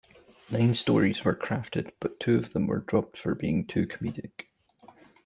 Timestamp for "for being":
3.19-3.67